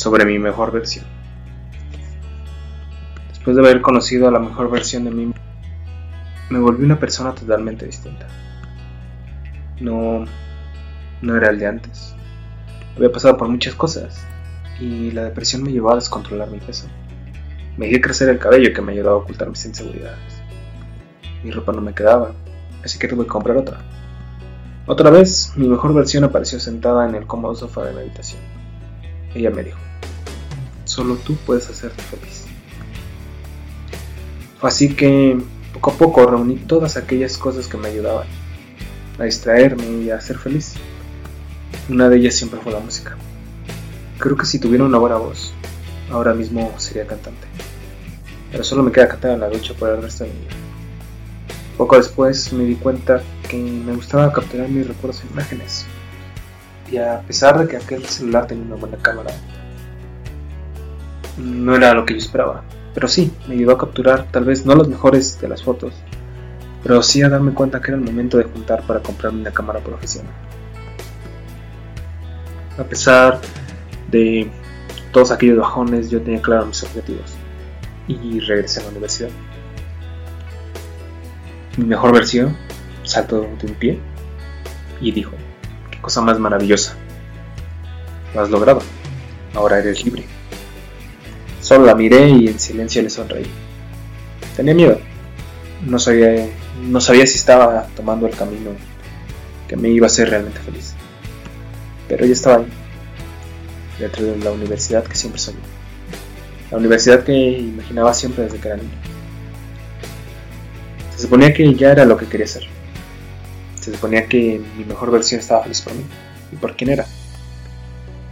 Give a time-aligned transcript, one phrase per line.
[0.00, 1.04] sobre mi mejor versión.
[3.28, 5.30] Después de haber conocido a la mejor versión de mí,
[6.48, 8.26] me volví una persona totalmente distinta.
[9.78, 10.24] No,
[11.20, 12.14] no era el de antes.
[12.96, 14.26] Había pasado por muchas cosas
[14.80, 16.86] y la depresión me llevó a descontrolar mi peso.
[17.76, 20.42] Me dejé crecer el cabello que me ayudaba a ocultar mis inseguridades.
[21.44, 22.32] Mi ropa no me quedaba,
[22.82, 23.82] así que tuve que comprar otra.
[24.86, 28.59] Otra vez, mi mejor versión apareció sentada en el cómodo sofá de meditación.
[29.34, 29.78] Ella me dijo,
[30.84, 32.44] solo tú puedes hacerte feliz.
[34.60, 35.38] Así que
[35.72, 38.26] poco a poco reuní todas aquellas cosas que me ayudaban
[39.18, 40.74] a distraerme y a ser feliz.
[41.88, 43.16] Una de ellas siempre fue la música.
[44.18, 45.52] Creo que si tuviera una buena voz,
[46.10, 47.46] ahora mismo sería cantante.
[48.50, 50.56] Pero solo me queda cantar en la ducha por el resto de mi vida.
[51.78, 55.86] Poco después me di cuenta que me gustaba capturar mis recuerdos en imágenes.
[56.90, 59.30] Y a pesar de que aquel celular tenía una buena cámara,
[61.38, 62.64] no era lo que yo esperaba.
[62.94, 65.94] Pero sí, me ayudó a capturar tal vez no los mejores de las fotos,
[66.82, 69.80] pero sí a darme cuenta que era el momento de juntar para comprarme una cámara
[69.80, 70.32] profesional.
[72.78, 73.40] A pesar
[74.10, 74.50] de
[75.12, 77.34] todos aquellos bajones, yo tenía claro mis objetivos
[78.08, 79.30] y regresé a la universidad.
[81.76, 82.56] Mi mejor versión
[83.04, 84.00] saltó de un pie
[85.00, 85.32] y dijo,
[86.00, 86.94] cosa más maravillosa.
[88.34, 88.82] Lo has logrado.
[89.54, 90.24] Ahora eres libre.
[91.60, 93.46] Solo la miré y en silencio le sonreí.
[94.56, 94.98] Tenía miedo.
[95.86, 96.46] No sabía,
[97.26, 98.70] si estaba tomando el camino
[99.68, 100.94] que me iba a hacer realmente feliz.
[102.08, 102.66] Pero ya estaba ahí,
[103.98, 105.58] dentro de la universidad que siempre soñé.
[106.70, 108.90] La universidad que imaginaba siempre desde que era niño.
[111.14, 112.64] Se suponía que ya era lo que quería ser.
[113.90, 116.04] Se suponía que mi mejor versión estaba feliz por mí
[116.52, 117.06] y por quién era.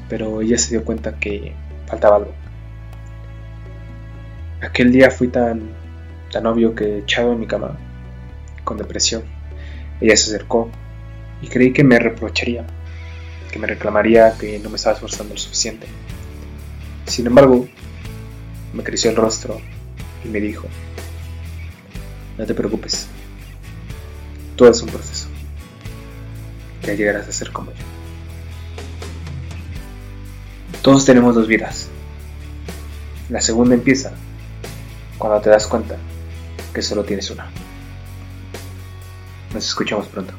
[0.08, 1.52] Pero ella se dio cuenta que
[1.88, 2.32] faltaba algo.
[4.62, 5.62] Aquel día fui tan,
[6.30, 7.76] tan obvio que echado en mi cama,
[8.62, 9.24] con depresión.
[10.00, 10.70] Ella se acercó
[11.42, 12.64] y creí que me reprocharía,
[13.50, 15.88] que me reclamaría que no me estaba esforzando lo suficiente.
[17.04, 17.66] Sin embargo,
[18.72, 19.60] me acarició el rostro
[20.24, 20.68] y me dijo,
[22.38, 23.08] no te preocupes,
[24.54, 25.17] todo es un proceso,
[26.94, 27.84] llegarás a ser como yo.
[30.82, 31.88] Todos tenemos dos vidas.
[33.28, 34.12] La segunda empieza
[35.18, 35.96] cuando te das cuenta
[36.72, 37.50] que solo tienes una.
[39.52, 40.32] Nos escuchamos pronto.